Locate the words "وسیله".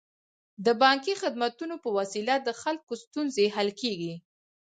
1.97-2.33